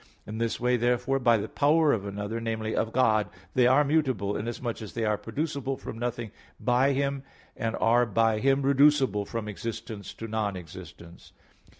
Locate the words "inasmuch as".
4.35-4.93